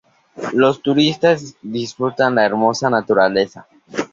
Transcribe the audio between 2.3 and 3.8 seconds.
la hermosa naturaleza.